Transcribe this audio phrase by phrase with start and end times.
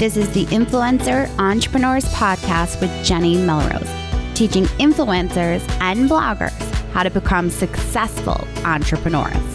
[0.00, 3.86] This is the Influencer Entrepreneurs Podcast with Jenny Melrose,
[4.32, 6.58] teaching influencers and bloggers
[6.92, 9.49] how to become successful entrepreneurs.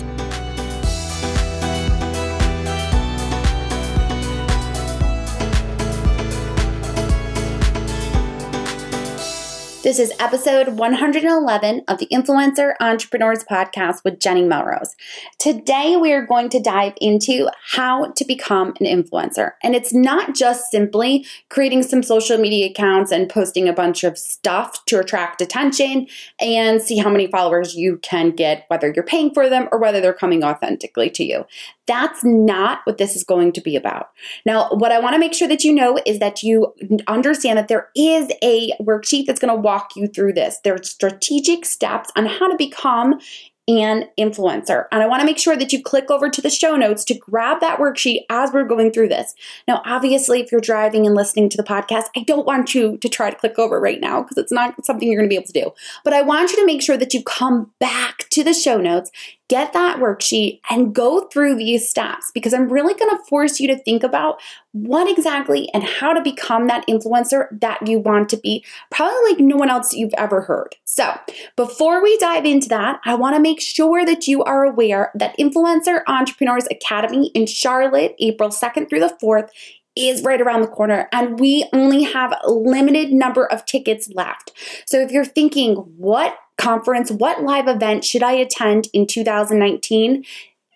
[9.85, 14.95] This is episode 111 of the Influencer Entrepreneurs Podcast with Jenny Melrose.
[15.37, 19.51] Today, we are going to dive into how to become an influencer.
[19.61, 24.17] And it's not just simply creating some social media accounts and posting a bunch of
[24.17, 26.07] stuff to attract attention
[26.39, 30.01] and see how many followers you can get, whether you're paying for them or whether
[30.01, 31.45] they're coming authentically to you.
[31.87, 34.09] That's not what this is going to be about.
[34.45, 36.73] Now, what I want to make sure that you know is that you
[37.07, 40.59] understand that there is a worksheet that's going to walk you through this.
[40.63, 43.19] There are strategic steps on how to become
[43.67, 44.85] an influencer.
[44.91, 47.15] And I want to make sure that you click over to the show notes to
[47.15, 49.33] grab that worksheet as we're going through this.
[49.67, 53.09] Now, obviously, if you're driving and listening to the podcast, I don't want you to
[53.09, 55.47] try to click over right now because it's not something you're going to be able
[55.47, 55.71] to do.
[56.03, 59.11] But I want you to make sure that you come back to the show notes
[59.47, 63.67] get that worksheet and go through these steps because I'm really going to force you
[63.67, 68.37] to think about what exactly and how to become that influencer that you want to
[68.37, 70.75] be, probably like no one else you've ever heard.
[70.85, 71.17] So,
[71.55, 75.37] before we dive into that, I want to make sure that you are aware that
[75.37, 79.49] Influencer Entrepreneurs Academy in Charlotte, April 2nd through the 4th,
[79.95, 84.51] is right around the corner and we only have a limited number of tickets left.
[84.85, 90.23] So if you're thinking, what conference, what live event should I attend in 2019?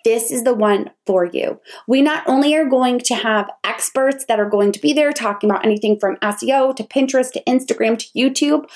[0.06, 1.60] This is the one for you.
[1.88, 5.50] We not only are going to have experts that are going to be there talking
[5.50, 8.70] about anything from SEO to Pinterest to Instagram to YouTube,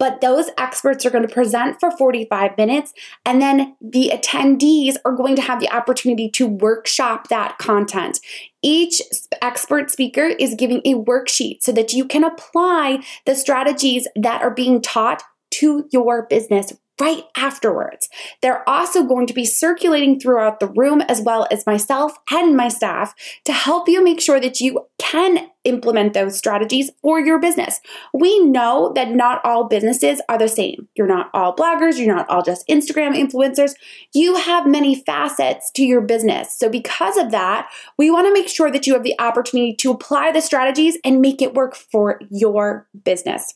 [0.00, 2.94] but those experts are going to present for 45 minutes
[3.26, 8.18] and then the attendees are going to have the opportunity to workshop that content.
[8.62, 9.02] Each
[9.42, 14.50] expert speaker is giving a worksheet so that you can apply the strategies that are
[14.50, 18.08] being taught to your business right afterwards.
[18.42, 22.68] They're also going to be circulating throughout the room as well as myself and my
[22.68, 23.14] staff
[23.46, 27.80] to help you make sure that you can implement those strategies for your business.
[28.12, 30.88] We know that not all businesses are the same.
[30.94, 33.72] You're not all bloggers, you're not all just Instagram influencers.
[34.14, 36.56] You have many facets to your business.
[36.56, 37.68] So, because of that,
[37.98, 41.20] we want to make sure that you have the opportunity to apply the strategies and
[41.20, 43.54] make it work for your business.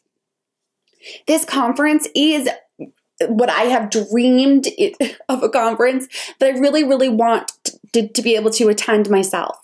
[1.27, 2.49] This conference is
[3.29, 4.67] what I have dreamed
[5.29, 6.09] of a conference
[6.41, 7.53] that I really, really want
[7.93, 9.57] to, to, be able to attend myself.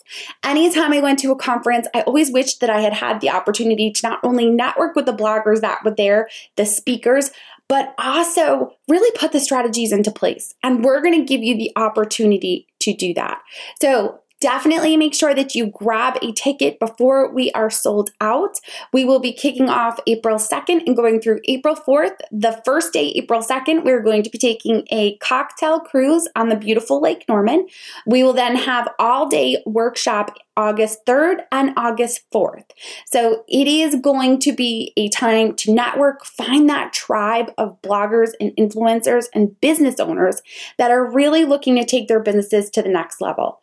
[0.43, 3.91] Anytime I went to a conference, I always wished that I had had the opportunity
[3.91, 7.31] to not only network with the bloggers that were there, the speakers,
[7.67, 10.53] but also really put the strategies into place.
[10.63, 13.41] And we're going to give you the opportunity to do that.
[13.81, 18.59] So definitely make sure that you grab a ticket before we are sold out.
[18.91, 22.17] We will be kicking off April 2nd and going through April 4th.
[22.31, 26.55] The first day, April 2nd, we're going to be taking a cocktail cruise on the
[26.55, 27.67] beautiful Lake Norman.
[28.05, 32.65] We will then have all day workshop August 3rd and August 4th.
[33.05, 38.31] So it is going to be a time to network, find that tribe of bloggers
[38.39, 40.41] and influencers and business owners
[40.77, 43.59] that are really looking to take their businesses to the next level.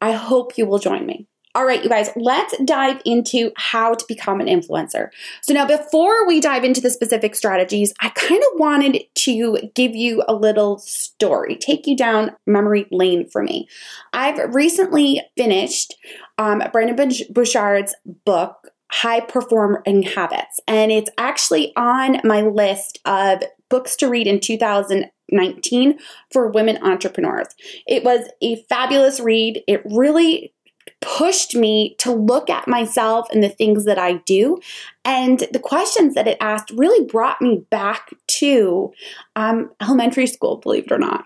[0.00, 1.26] I hope you will join me.
[1.56, 5.10] All right, you guys, let's dive into how to become an influencer.
[5.40, 9.94] So, now before we dive into the specific strategies, I kind of wanted to give
[9.94, 13.68] you a little story, take you down memory lane for me.
[14.12, 15.94] I've recently finished
[16.38, 16.96] um, Brendon
[17.30, 17.94] Burchard's
[18.24, 23.44] book, High Performing Habits, and it's actually on my list of
[23.74, 25.98] books to read in 2019
[26.30, 27.48] for women entrepreneurs.
[27.88, 29.64] It was a fabulous read.
[29.66, 30.54] It really
[31.00, 34.60] pushed me to look at myself and the things that I do.
[35.04, 38.92] And the questions that it asked really brought me back to
[39.34, 41.24] um, elementary school, believe it or not.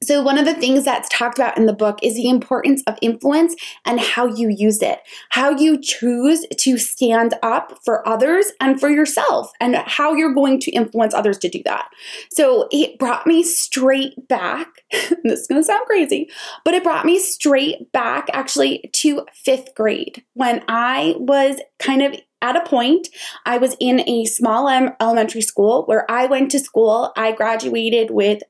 [0.00, 2.96] So, one of the things that's talked about in the book is the importance of
[3.02, 5.00] influence and how you use it,
[5.30, 10.60] how you choose to stand up for others and for yourself, and how you're going
[10.60, 11.88] to influence others to do that.
[12.32, 14.68] So, it brought me straight back.
[14.90, 16.30] this is going to sound crazy,
[16.64, 22.14] but it brought me straight back actually to fifth grade when I was kind of
[22.40, 23.08] at a point,
[23.46, 24.68] I was in a small
[25.00, 27.12] elementary school where I went to school.
[27.16, 28.42] I graduated with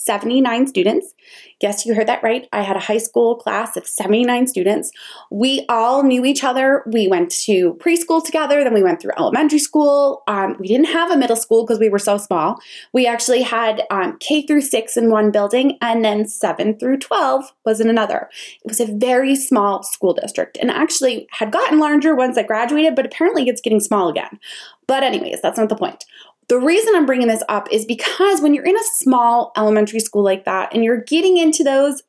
[0.00, 1.14] 79 students.
[1.60, 2.48] Yes, you heard that right.
[2.54, 4.90] I had a high school class of 79 students.
[5.30, 6.82] We all knew each other.
[6.86, 10.22] We went to preschool together, then we went through elementary school.
[10.26, 12.58] Um, we didn't have a middle school because we were so small.
[12.94, 17.52] We actually had um, K through six in one building, and then seven through 12
[17.66, 18.30] was in another.
[18.64, 22.94] It was a very small school district and actually had gotten larger once I graduated,
[22.94, 24.38] but apparently it's getting small again.
[24.86, 26.04] But, anyways, that's not the point.
[26.50, 30.24] The reason I'm bringing this up is because when you're in a small elementary school
[30.24, 32.02] like that and you're getting into those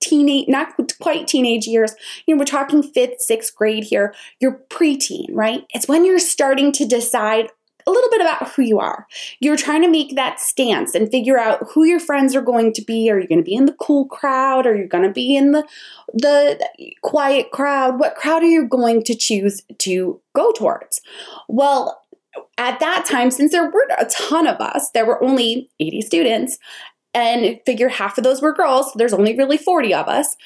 [0.00, 1.94] teenage, not quite teenage years,
[2.24, 5.66] you know, we're talking fifth, sixth grade here, you're preteen, right?
[5.74, 7.50] It's when you're starting to decide
[7.86, 9.06] a little bit about who you are.
[9.40, 12.82] You're trying to make that stance and figure out who your friends are going to
[12.82, 13.10] be.
[13.10, 14.66] Are you going to be in the cool crowd?
[14.66, 15.66] Are you going to be in the
[16.14, 16.66] the
[17.02, 17.98] quiet crowd?
[17.98, 21.02] What crowd are you going to choose to go towards?
[21.48, 22.01] Well,
[22.58, 26.58] at that time, since there weren't a ton of us, there were only 80 students,
[27.14, 30.36] and figure half of those were girls, so there's only really 40 of us.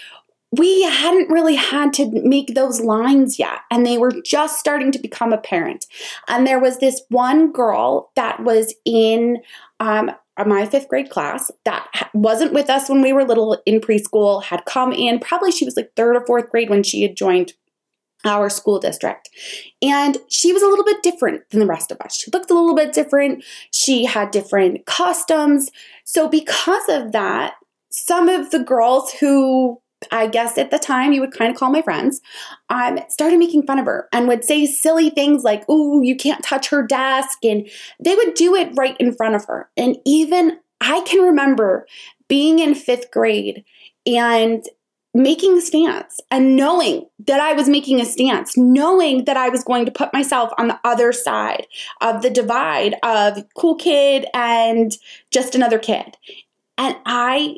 [0.53, 4.99] We hadn't really had to make those lines yet, and they were just starting to
[4.99, 5.87] become apparent.
[6.29, 9.43] And there was this one girl that was in
[9.81, 10.11] um,
[10.45, 14.65] my fifth grade class that wasn't with us when we were little in preschool, had
[14.65, 17.53] come in, probably she was like third or fourth grade when she had joined
[18.27, 19.31] our school district.
[19.83, 22.17] And she was a little bit different than the rest of us.
[22.17, 23.45] She looked a little bit different.
[23.73, 25.71] She had different customs.
[26.05, 27.55] So, because of that,
[27.91, 29.81] some of the girls who
[30.11, 32.21] I guess at the time you would kind of call my friends,
[32.69, 36.45] um, started making fun of her and would say silly things like, "Oh, you can't
[36.45, 37.69] touch her desk," and
[37.99, 39.71] they would do it right in front of her.
[39.77, 41.87] And even I can remember
[42.29, 43.65] being in fifth grade
[44.07, 44.65] and
[45.17, 49.65] making a stance and knowing that I was making a stance, knowing that I was
[49.65, 51.67] going to put myself on the other side
[52.03, 54.93] of the divide of cool kid and
[55.31, 56.17] just another kid.
[56.77, 57.57] And I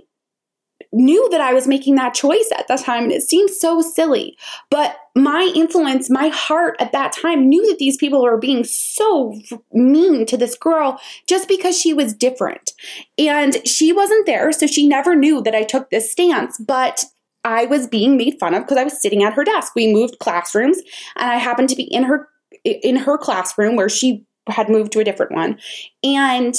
[0.93, 4.39] knew that I was making that choice at that time and it seemed so silly.
[4.71, 9.39] But my influence, my heart at that time knew that these people were being so
[9.73, 12.73] mean to this girl just because she was different.
[13.19, 16.57] And she wasn't there, so she never knew that I took this stance.
[16.59, 17.05] But
[17.49, 19.73] I was being made fun of because I was sitting at her desk.
[19.75, 20.77] We moved classrooms
[21.17, 22.29] and I happened to be in her
[22.63, 25.59] in her classroom where she had moved to a different one.
[26.03, 26.55] And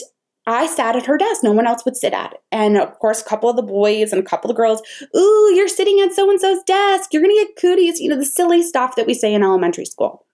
[0.47, 1.43] I sat at her desk.
[1.43, 2.39] No one else would sit at it.
[2.51, 4.81] And of course, a couple of the boys and a couple of girls,
[5.15, 7.13] ooh, you're sitting at so and so's desk.
[7.13, 7.99] You're going to get cooties.
[7.99, 10.25] You know, the silly stuff that we say in elementary school.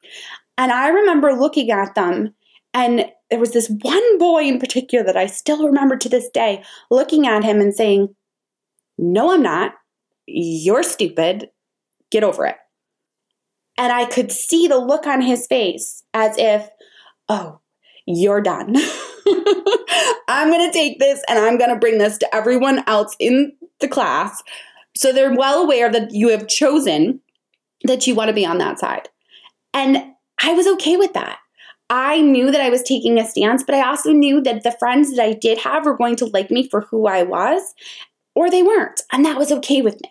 [0.58, 2.34] And I remember looking at them,
[2.74, 6.64] and there was this one boy in particular that I still remember to this day
[6.90, 8.16] looking at him and saying,
[8.98, 9.74] No, I'm not.
[10.28, 11.50] You're stupid.
[12.12, 12.58] Get over it.
[13.78, 16.70] And I could see the look on his face as if,
[17.28, 17.60] oh,
[18.06, 18.76] you're done.
[20.28, 23.52] I'm going to take this and I'm going to bring this to everyone else in
[23.80, 24.42] the class.
[24.96, 27.20] So they're well aware that you have chosen
[27.84, 29.10] that you want to be on that side.
[29.74, 29.98] And
[30.42, 31.40] I was okay with that.
[31.90, 35.16] I knew that I was taking a stance, but I also knew that the friends
[35.16, 37.62] that I did have were going to like me for who I was,
[38.34, 39.02] or they weren't.
[39.12, 40.10] And that was okay with me.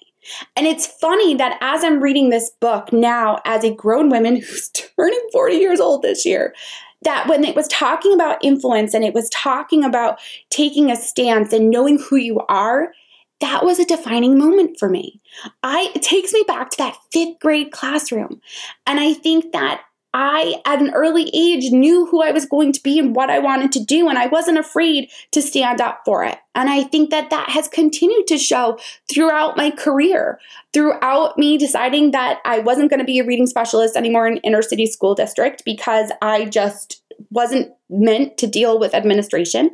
[0.57, 4.71] And it's funny that as I'm reading this book now, as a grown woman who's
[4.97, 6.55] turning 40 years old this year,
[7.03, 10.19] that when it was talking about influence and it was talking about
[10.51, 12.93] taking a stance and knowing who you are,
[13.41, 15.21] that was a defining moment for me.
[15.63, 18.41] I it takes me back to that 5th grade classroom.
[18.87, 19.83] And I think that
[20.15, 23.41] I, at an early age, knew who I was going to be and what I
[23.41, 26.39] wanted to do, and I wasn't afraid to stand up for it.
[26.55, 28.79] And I think that that has continued to show
[29.13, 30.39] throughout my career,
[30.73, 34.63] throughout me deciding that I wasn't going to be a reading specialist anymore in inner
[34.63, 39.71] city school district because I just wasn't meant to deal with administration.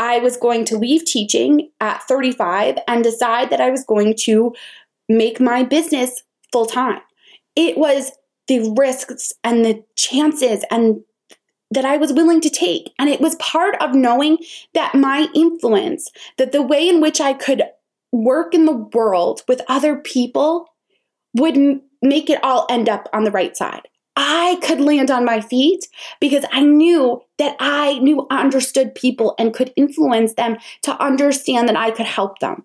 [0.00, 4.54] I was going to leave teaching at 35 and decide that I was going to
[5.08, 7.00] make my business full time.
[7.54, 8.10] It was
[8.48, 11.02] the risks and the chances and
[11.70, 12.92] that I was willing to take.
[12.98, 14.38] And it was part of knowing
[14.74, 17.62] that my influence, that the way in which I could
[18.12, 20.68] work in the world with other people
[21.34, 23.88] would m- make it all end up on the right side.
[24.16, 25.88] I could land on my feet
[26.20, 31.76] because I knew that I knew understood people and could influence them to understand that
[31.76, 32.62] I could help them.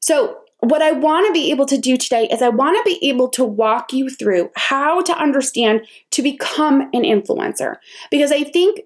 [0.00, 3.04] So what I want to be able to do today is I want to be
[3.08, 7.76] able to walk you through how to understand to become an influencer.
[8.12, 8.80] Because I think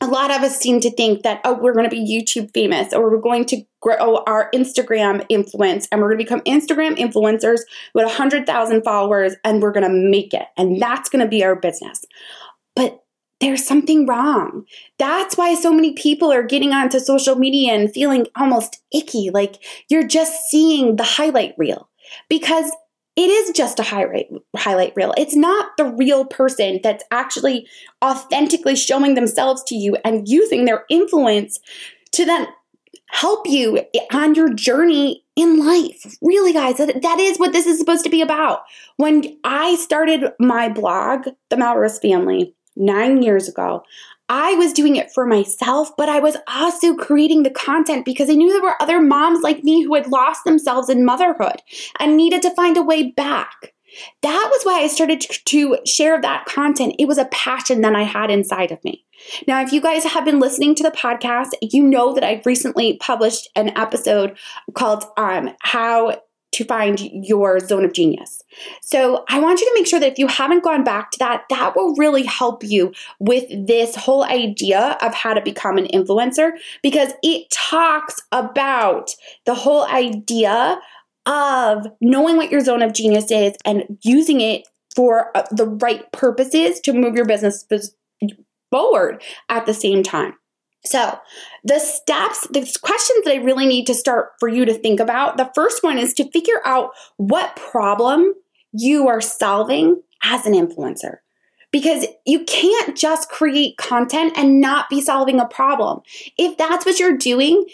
[0.00, 2.92] a lot of us seem to think that, oh, we're going to be YouTube famous
[2.92, 7.62] or we're going to grow our Instagram influence and we're going to become Instagram influencers
[7.92, 10.46] with 100,000 followers and we're going to make it.
[10.56, 12.04] And that's going to be our business.
[12.76, 13.02] But
[13.40, 14.64] there's something wrong.
[14.98, 19.56] That's why so many people are getting onto social media and feeling almost icky, like
[19.88, 21.88] you're just seeing the highlight reel
[22.28, 22.70] because
[23.16, 25.14] it is just a highlight highlight reel.
[25.16, 27.66] It's not the real person that's actually
[28.04, 31.58] authentically showing themselves to you and using their influence
[32.12, 32.46] to then
[33.10, 36.16] help you on your journey in life.
[36.22, 38.60] Really, guys, that, that is what this is supposed to be about.
[38.96, 43.84] When I started my blog, The Melrose Family, nine years ago,
[44.28, 48.34] I was doing it for myself, but I was also creating the content because I
[48.34, 51.62] knew there were other moms like me who had lost themselves in motherhood
[51.98, 53.74] and needed to find a way back.
[54.22, 56.94] That was why I started to share that content.
[56.98, 59.04] It was a passion that I had inside of me.
[59.48, 62.98] Now, if you guys have been listening to the podcast, you know that I've recently
[62.98, 64.38] published an episode
[64.74, 66.20] called um, How
[66.52, 68.42] to Find Your Zone of Genius.
[68.82, 71.44] So, I want you to make sure that if you haven't gone back to that,
[71.50, 76.52] that will really help you with this whole idea of how to become an influencer
[76.82, 79.14] because it talks about
[79.46, 80.80] the whole idea
[81.26, 86.10] of knowing what your zone of genius is and using it for uh, the right
[86.12, 87.64] purposes to move your business
[88.70, 90.34] forward at the same time.
[90.84, 91.18] So,
[91.62, 95.36] the steps, the questions that I really need to start for you to think about
[95.36, 98.34] the first one is to figure out what problem
[98.72, 101.16] you are solving as an influencer.
[101.70, 106.00] Because you can't just create content and not be solving a problem.
[106.36, 107.64] If that's what you're doing,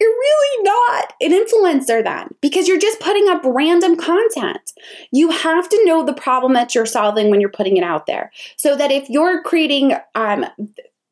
[0.00, 4.72] you're really not an influencer then because you're just putting up random content.
[5.12, 8.32] You have to know the problem that you're solving when you're putting it out there.
[8.56, 10.46] So that if you're creating um,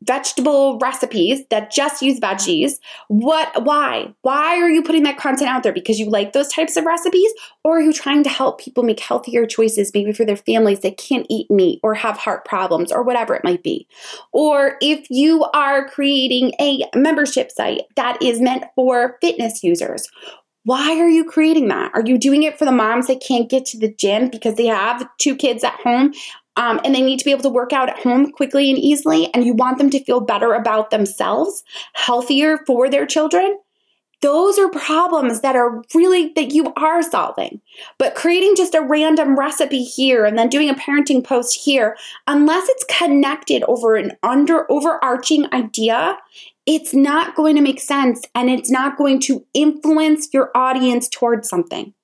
[0.02, 2.78] vegetable recipes that just use veggies.
[3.08, 4.14] What why?
[4.22, 5.72] Why are you putting that content out there?
[5.72, 7.32] Because you like those types of recipes
[7.64, 10.98] or are you trying to help people make healthier choices maybe for their families that
[10.98, 13.86] can't eat meat or have heart problems or whatever it might be?
[14.32, 20.08] Or if you are creating a membership site that is meant for fitness users,
[20.64, 21.90] why are you creating that?
[21.94, 24.66] Are you doing it for the moms that can't get to the gym because they
[24.66, 26.12] have two kids at home
[26.58, 29.32] um, and they need to be able to work out at home quickly and easily,
[29.32, 31.62] and you want them to feel better about themselves,
[31.94, 33.56] healthier for their children,
[34.20, 37.60] those are problems that are really that you are solving.
[37.98, 41.96] But creating just a random recipe here and then doing a parenting post here,
[42.26, 46.18] unless it's connected over an under overarching idea,
[46.66, 51.48] it's not going to make sense and it's not going to influence your audience towards
[51.48, 51.94] something.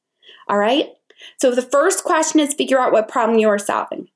[0.49, 0.91] All right?
[1.41, 4.09] So the first question is figure out what problem you are solving.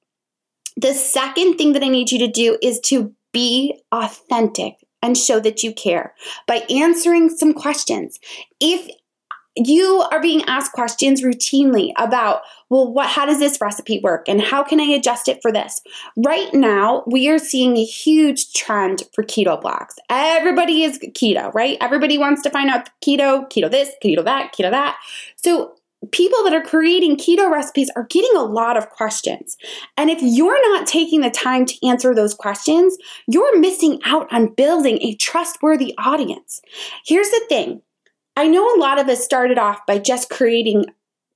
[0.78, 5.40] The second thing that I need you to do is to be authentic and show
[5.40, 6.14] that you care
[6.46, 8.20] by answering some questions.
[8.60, 8.88] If
[9.56, 14.40] you are being asked questions routinely about well what how does this recipe work and
[14.40, 15.80] how can i adjust it for this
[16.16, 19.94] right now we are seeing a huge trend for keto blogs.
[20.10, 24.70] everybody is keto right everybody wants to find out keto keto this keto that keto
[24.70, 24.96] that
[25.34, 25.74] so
[26.12, 29.56] people that are creating keto recipes are getting a lot of questions.
[29.96, 34.54] And if you're not taking the time to answer those questions, you're missing out on
[34.54, 36.62] building a trustworthy audience.
[37.04, 37.82] Here's the thing
[38.36, 40.86] I know a lot of us started off by just creating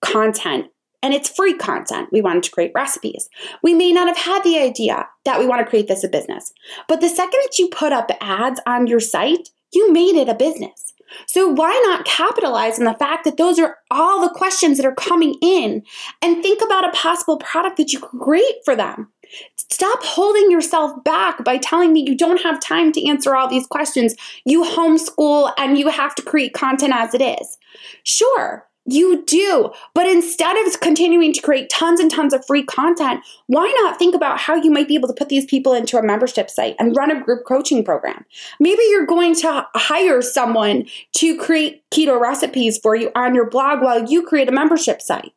[0.02, 0.66] content.
[1.04, 2.10] And it's free content.
[2.12, 3.28] We wanted to create recipes.
[3.60, 6.52] We may not have had the idea that we want to create this a business.
[6.86, 10.34] But the second that you put up ads on your site, you made it a
[10.34, 10.81] business.
[11.26, 14.94] So why not capitalize on the fact that those are all the questions that are
[14.94, 15.82] coming in
[16.20, 19.08] and think about a possible product that you could create for them?
[19.56, 23.66] Stop holding yourself back by telling me you don't have time to answer all these
[23.66, 24.14] questions.
[24.44, 27.58] You homeschool and you have to create content as it is.
[28.04, 29.70] Sure, you do.
[29.94, 34.14] But instead of continuing to create tons and tons of free content, why not think
[34.14, 36.96] about how you might be able to put these people into a membership site and
[36.96, 38.24] run a group coaching program?
[38.58, 40.86] Maybe you're going to hire someone
[41.16, 45.32] to create keto recipes for you on your blog while you create a membership site.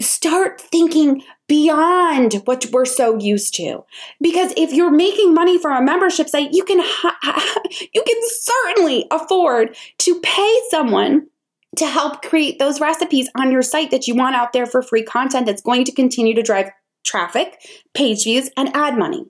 [0.00, 3.84] Start thinking beyond what we're so used to.
[4.20, 6.78] Because if you're making money from a membership site, you can
[7.94, 11.26] you can certainly afford to pay someone
[11.76, 15.02] to help create those recipes on your site that you want out there for free
[15.02, 16.70] content that's going to continue to drive
[17.04, 17.60] traffic,
[17.94, 19.24] page views, and ad money.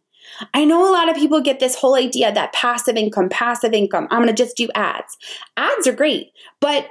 [0.54, 4.08] I know a lot of people get this whole idea that passive income, passive income,
[4.10, 5.16] I'm to just do ads.
[5.56, 6.28] Ads are great,
[6.60, 6.86] but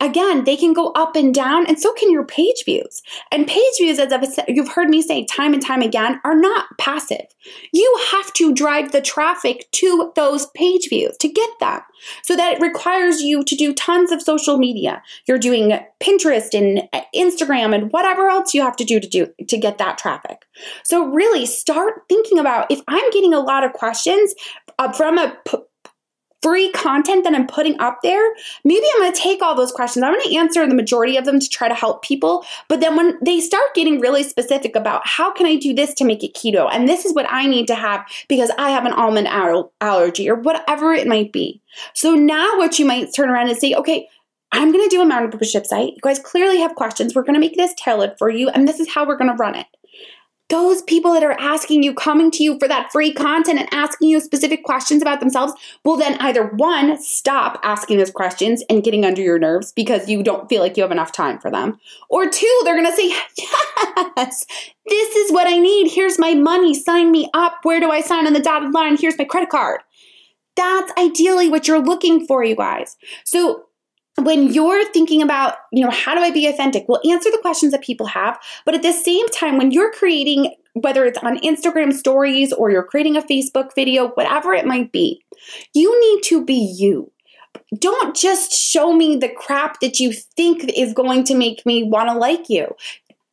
[0.00, 3.02] again, they can go up and down, and so can your page views.
[3.32, 6.66] And page views, as I've, you've heard me say time and time again, are not
[6.78, 7.26] passive.
[7.72, 11.80] You have to drive the traffic to those page views to get them.
[12.22, 15.02] So that it requires you to do tons of social media.
[15.26, 19.58] You're doing Pinterest and Instagram and whatever else you have to do to do to
[19.58, 20.46] get that traffic.
[20.82, 24.34] So really start thinking about if I'm getting a lot of questions
[24.78, 25.36] uh, from a
[26.42, 30.02] free content that I'm putting up there, maybe I'm going to take all those questions.
[30.02, 32.44] I'm going to answer the majority of them to try to help people.
[32.68, 36.04] But then when they start getting really specific about how can I do this to
[36.04, 38.92] make it keto, and this is what I need to have because I have an
[38.92, 41.60] almond allergy or whatever it might be.
[41.94, 44.08] So now what you might turn around and say, okay,
[44.52, 45.92] I'm going to do a membership site.
[45.94, 47.14] You guys clearly have questions.
[47.14, 49.36] We're going to make this tailored for you, and this is how we're going to
[49.36, 49.66] run it
[50.50, 54.08] those people that are asking you, coming to you for that free content and asking
[54.08, 55.54] you specific questions about themselves
[55.84, 60.22] will then either one, stop asking those questions and getting under your nerves because you
[60.22, 61.78] don't feel like you have enough time for them.
[62.10, 63.08] Or two, they're gonna say,
[64.16, 64.44] Yes,
[64.86, 65.90] this is what I need.
[65.90, 66.74] Here's my money.
[66.74, 67.58] Sign me up.
[67.62, 68.96] Where do I sign on the dotted line?
[68.96, 69.80] Here's my credit card.
[70.56, 72.96] That's ideally what you're looking for, you guys.
[73.24, 73.66] So
[74.24, 76.84] when you're thinking about, you know, how do I be authentic?
[76.88, 78.38] Well, answer the questions that people have.
[78.64, 82.84] But at the same time, when you're creating, whether it's on Instagram stories or you're
[82.84, 85.22] creating a Facebook video, whatever it might be,
[85.74, 87.10] you need to be you.
[87.78, 92.08] Don't just show me the crap that you think is going to make me want
[92.08, 92.74] to like you.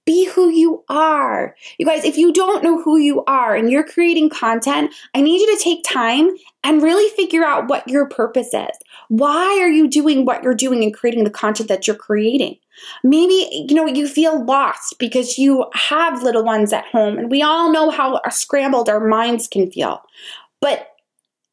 [0.07, 1.53] Be who you are.
[1.77, 5.41] You guys, if you don't know who you are and you're creating content, I need
[5.41, 6.29] you to take time
[6.63, 8.77] and really figure out what your purpose is.
[9.09, 12.55] Why are you doing what you're doing and creating the content that you're creating?
[13.03, 17.41] Maybe, you know, you feel lost because you have little ones at home and we
[17.41, 20.01] all know how scrambled our minds can feel.
[20.61, 20.93] But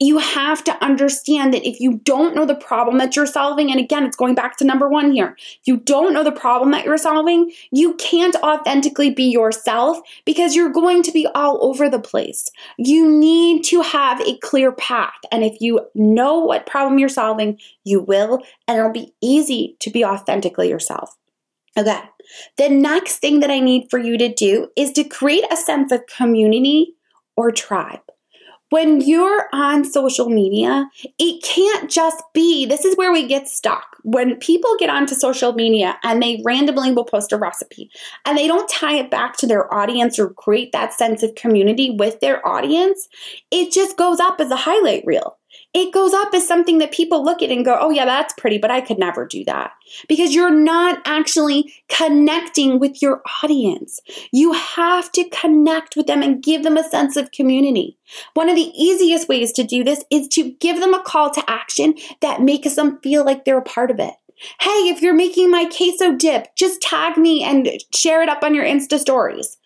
[0.05, 3.81] you have to understand that if you don't know the problem that you're solving, and
[3.81, 6.85] again, it's going back to number one here, if you don't know the problem that
[6.85, 11.99] you're solving, you can't authentically be yourself because you're going to be all over the
[11.99, 12.51] place.
[12.77, 15.15] You need to have a clear path.
[15.33, 19.91] And if you know what problem you're solving, you will, and it'll be easy to
[19.91, 21.17] be authentically yourself.
[21.79, 22.01] Okay.
[22.57, 25.93] The next thing that I need for you to do is to create a sense
[25.93, 26.95] of community
[27.37, 28.01] or tribe
[28.75, 30.91] when you're on social media,
[31.21, 33.97] it can't just be this is where we get stuck.
[34.03, 37.89] When people get onto social media and they randomly will post a recipe
[38.27, 41.91] and they don't tie it back to their audience or create that sense of community
[41.91, 43.09] with their audience,
[43.53, 45.39] it just goes up as a highlight reel
[45.75, 48.59] it goes up as something that people look at and go, oh, yeah, that's pretty,
[48.59, 49.73] but I could never do that.
[50.09, 53.99] Because you're not actually connecting with your audience.
[54.33, 57.99] You have to connect with them and give them a sense of community.
[58.35, 61.51] One of the easiest ways to do this is to give them a call to
[61.51, 64.15] action that makes them feel like they're a part of it.
[64.61, 68.55] Hey, if you're making my queso dip, just tag me and share it up on
[68.55, 69.59] your Insta stories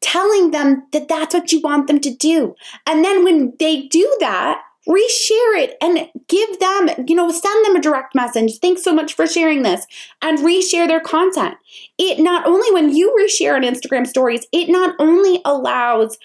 [0.00, 2.54] telling them that that's what you want them to do.
[2.86, 7.76] And then when they do that, reshare it and give them, you know, send them
[7.76, 8.58] a direct message.
[8.58, 9.86] Thanks so much for sharing this
[10.22, 11.56] and reshare their content.
[11.98, 16.16] It not only, when you reshare on Instagram stories, it not only allows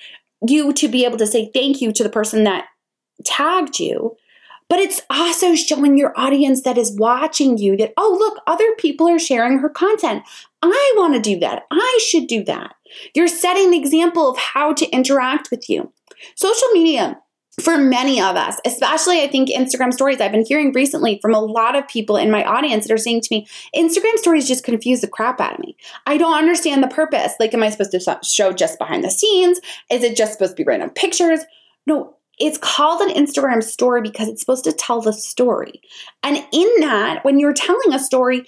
[0.47, 2.67] you to be able to say thank you to the person that
[3.25, 4.15] tagged you,
[4.69, 9.09] but it's also showing your audience that is watching you that, oh, look, other people
[9.09, 10.23] are sharing her content.
[10.61, 11.63] I want to do that.
[11.69, 12.75] I should do that.
[13.13, 15.91] You're setting the example of how to interact with you.
[16.35, 17.19] Social media
[17.61, 21.39] for many of us, especially I think Instagram stories, I've been hearing recently from a
[21.39, 25.01] lot of people in my audience that are saying to me, Instagram stories just confuse
[25.01, 25.75] the crap out of me.
[26.07, 27.33] I don't understand the purpose.
[27.39, 29.59] Like, am I supposed to show just behind the scenes?
[29.91, 31.41] Is it just supposed to be random pictures?
[31.85, 35.81] No, it's called an Instagram story because it's supposed to tell the story.
[36.23, 38.47] And in that, when you're telling a story,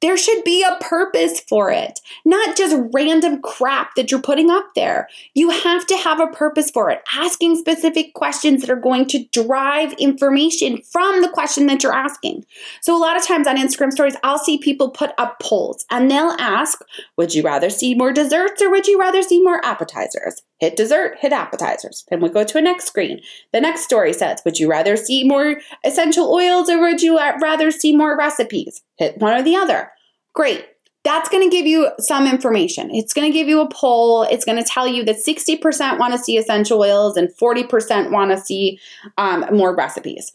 [0.00, 4.66] there should be a purpose for it, not just random crap that you're putting up
[4.74, 5.08] there.
[5.34, 9.24] You have to have a purpose for it, asking specific questions that are going to
[9.32, 12.44] drive information from the question that you're asking.
[12.80, 16.10] So, a lot of times on Instagram stories, I'll see people put up polls and
[16.10, 16.80] they'll ask,
[17.16, 20.42] Would you rather see more desserts or would you rather see more appetizers?
[20.60, 22.04] Hit dessert, hit appetizers.
[22.10, 23.20] Then we go to a next screen.
[23.52, 27.70] The next story says, Would you rather see more essential oils or would you rather
[27.70, 28.82] see more recipes?
[28.96, 29.90] Hit one or the other.
[30.34, 30.66] Great.
[31.02, 32.94] That's going to give you some information.
[32.94, 34.24] It's going to give you a poll.
[34.24, 38.30] It's going to tell you that 60% want to see essential oils and 40% want
[38.30, 38.78] to see
[39.16, 40.30] um, more recipes.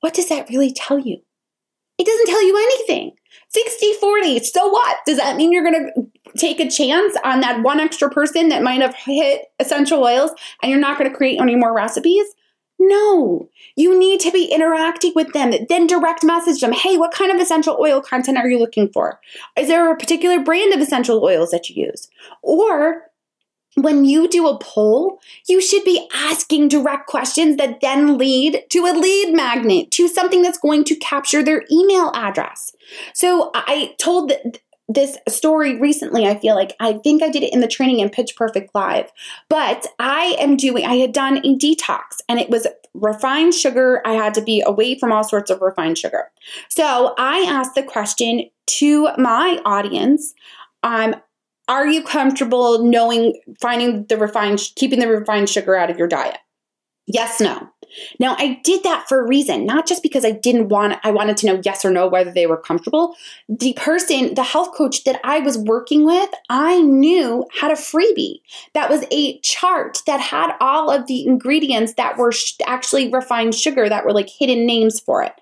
[0.00, 1.18] What does that really tell you?
[1.98, 3.12] It doesn't tell you anything.
[3.50, 4.40] 60 40.
[4.40, 4.96] So what?
[5.06, 8.62] Does that mean you're going to take a chance on that one extra person that
[8.62, 10.30] might have hit essential oils
[10.62, 12.26] and you're not going to create any more recipes?
[12.78, 15.52] No, you need to be interacting with them.
[15.68, 16.72] Then direct message them.
[16.72, 19.20] Hey, what kind of essential oil content are you looking for?
[19.56, 22.08] Is there a particular brand of essential oils that you use?
[22.42, 23.02] Or
[23.76, 28.84] when you do a poll, you should be asking direct questions that then lead to
[28.86, 32.72] a lead magnet, to something that's going to capture their email address.
[33.14, 34.32] So I told
[34.94, 36.26] this story recently.
[36.26, 39.10] I feel like I think I did it in the training in Pitch Perfect Live,
[39.48, 44.02] but I am doing, I had done a detox and it was refined sugar.
[44.04, 46.30] I had to be away from all sorts of refined sugar.
[46.68, 50.34] So I asked the question to my audience.
[50.82, 51.16] Um,
[51.68, 56.38] are you comfortable knowing finding the refined keeping the refined sugar out of your diet
[57.06, 57.71] yes no
[58.18, 61.36] now i did that for a reason not just because i didn't want i wanted
[61.36, 63.16] to know yes or no whether they were comfortable.
[63.48, 68.40] The person the health coach that i was working with i knew had a freebie.
[68.74, 73.54] That was a chart that had all of the ingredients that were sh- actually refined
[73.54, 75.32] sugar that were like hidden names for it.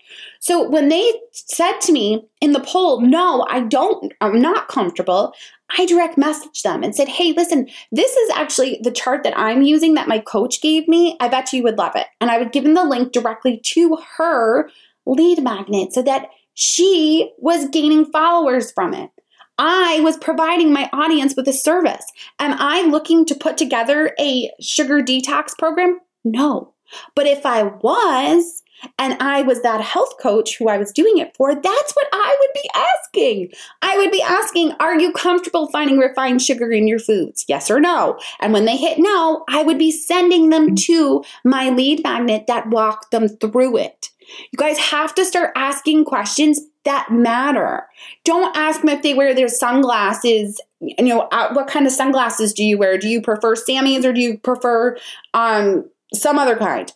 [0.40, 5.34] So when they said to me in the poll, no, I don't, I'm not comfortable,
[5.76, 9.62] I direct messaged them and said, hey, listen, this is actually the chart that I'm
[9.62, 11.16] using that my coach gave me.
[11.20, 12.06] I bet you would love it.
[12.20, 14.70] And I would give them the link directly to her
[15.06, 19.10] lead magnet so that she was gaining followers from it.
[19.58, 22.04] I was providing my audience with a service.
[22.38, 26.00] Am I looking to put together a sugar detox program?
[26.24, 26.72] No.
[27.14, 28.59] But if I was,
[28.98, 32.36] and I was that health coach who I was doing it for, that's what I
[32.40, 33.50] would be asking.
[33.82, 37.44] I would be asking, Are you comfortable finding refined sugar in your foods?
[37.48, 38.18] Yes or no?
[38.40, 42.68] And when they hit no, I would be sending them to my lead magnet that
[42.68, 44.10] walked them through it.
[44.52, 47.86] You guys have to start asking questions that matter.
[48.24, 50.60] Don't ask them if they wear their sunglasses.
[50.80, 52.96] You know, uh, what kind of sunglasses do you wear?
[52.96, 54.96] Do you prefer Sammy's or do you prefer
[55.34, 56.92] um, some other kind?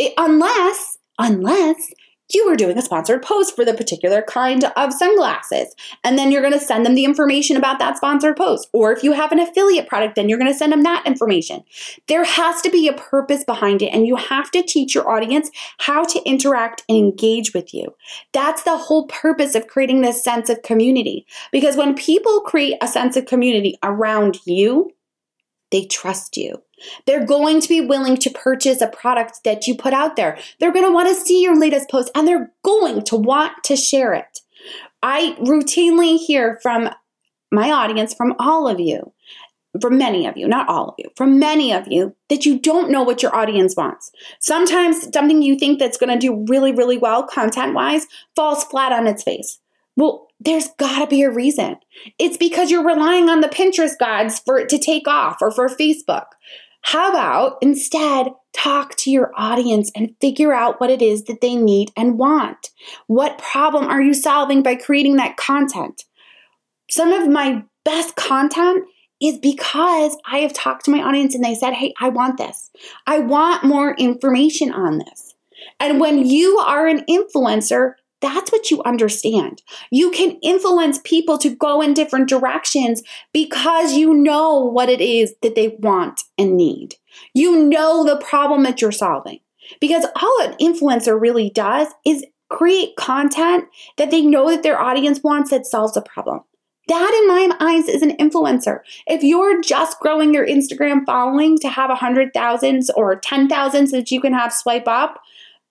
[0.00, 1.92] It, unless, unless
[2.34, 5.74] you were doing a sponsored post for the particular kind of sunglasses.
[6.04, 8.68] And then you're going to send them the information about that sponsored post.
[8.72, 11.62] Or if you have an affiliate product, then you're going to send them that information.
[12.08, 15.50] There has to be a purpose behind it, and you have to teach your audience
[15.78, 17.94] how to interact and engage with you.
[18.32, 21.26] That's the whole purpose of creating this sense of community.
[21.52, 24.92] Because when people create a sense of community around you,
[25.70, 26.62] they trust you.
[27.06, 30.38] They're going to be willing to purchase a product that you put out there.
[30.58, 33.76] They're going to want to see your latest post and they're going to want to
[33.76, 34.40] share it.
[35.02, 36.90] I routinely hear from
[37.50, 39.12] my audience, from all of you,
[39.80, 42.90] from many of you, not all of you, from many of you, that you don't
[42.90, 44.10] know what your audience wants.
[44.40, 48.92] Sometimes something you think that's going to do really, really well content wise falls flat
[48.92, 49.58] on its face.
[49.96, 51.76] Well, there's got to be a reason.
[52.18, 55.68] It's because you're relying on the Pinterest gods for it to take off or for
[55.68, 56.26] Facebook.
[56.82, 61.54] How about instead talk to your audience and figure out what it is that they
[61.54, 62.70] need and want?
[63.06, 66.04] What problem are you solving by creating that content?
[66.90, 68.84] Some of my best content
[69.20, 72.70] is because I have talked to my audience and they said, Hey, I want this.
[73.06, 75.34] I want more information on this.
[75.78, 79.62] And when you are an influencer, that's what you understand.
[79.90, 83.02] You can influence people to go in different directions
[83.32, 86.96] because you know what it is that they want and need.
[87.34, 89.40] You know the problem that you're solving.
[89.80, 93.64] Because all an influencer really does is create content
[93.96, 96.40] that they know that their audience wants that solves a problem.
[96.88, 98.80] That, in my eyes, is an influencer.
[99.06, 103.92] If you're just growing your Instagram following to have a hundred thousands or ten thousands
[103.92, 105.20] that you can have swipe up,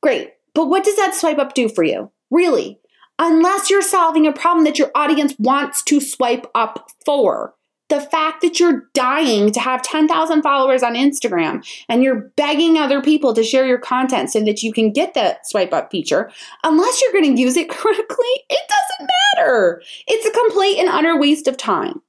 [0.02, 0.32] great.
[0.54, 2.10] But what does that swipe up do for you?
[2.32, 2.80] Really,
[3.20, 7.54] unless you're solving a problem that your audience wants to swipe up for.
[7.90, 13.02] The fact that you're dying to have 10,000 followers on Instagram and you're begging other
[13.02, 16.32] people to share your content so that you can get that swipe up feature,
[16.64, 19.82] unless you're going to use it correctly, it doesn't matter.
[20.08, 22.00] It's a complete and utter waste of time.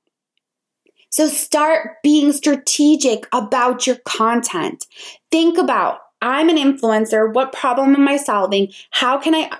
[1.09, 4.87] So start being strategic about your content.
[5.33, 7.33] Think about I'm an influencer.
[7.33, 8.73] What problem am I solving?
[8.91, 9.51] How can I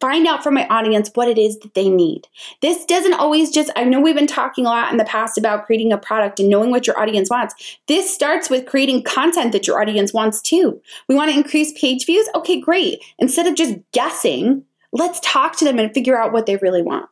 [0.00, 2.28] find out from my audience what it is that they need?
[2.60, 5.64] This doesn't always just, I know we've been talking a lot in the past about
[5.64, 7.78] creating a product and knowing what your audience wants.
[7.88, 10.80] This starts with creating content that your audience wants too.
[11.08, 12.28] We want to increase page views?
[12.34, 13.02] Okay, great.
[13.18, 17.08] Instead of just guessing, let's talk to them and figure out what they really want.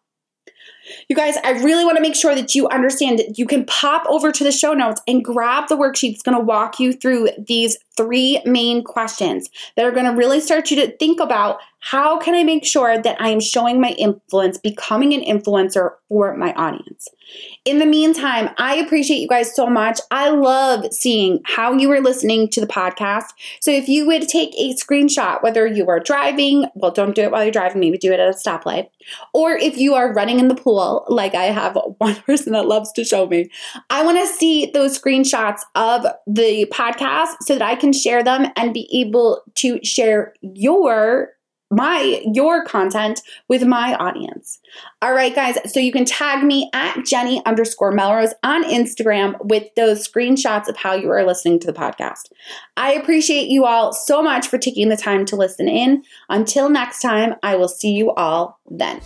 [1.09, 4.05] You guys, I really want to make sure that you understand that you can pop
[4.09, 7.31] over to the show notes and grab the worksheet that's going to walk you through
[7.39, 12.19] these three main questions that are going to really start you to think about How
[12.19, 16.53] can I make sure that I am showing my influence, becoming an influencer for my
[16.53, 17.09] audience?
[17.65, 19.99] In the meantime, I appreciate you guys so much.
[20.11, 23.27] I love seeing how you are listening to the podcast.
[23.61, 27.31] So if you would take a screenshot, whether you are driving, well, don't do it
[27.31, 28.89] while you're driving, maybe do it at a stoplight,
[29.33, 32.93] or if you are running in the pool, like I have one person that loves
[32.93, 33.51] to show me,
[33.89, 38.47] I want to see those screenshots of the podcast so that I can share them
[38.57, 41.31] and be able to share your
[41.71, 44.59] my your content with my audience.
[45.03, 45.57] All right, guys.
[45.73, 50.77] So you can tag me at Jenny underscore Melrose on Instagram with those screenshots of
[50.77, 52.31] how you are listening to the podcast.
[52.77, 56.03] I appreciate you all so much for taking the time to listen in.
[56.29, 59.01] Until next time, I will see you all then.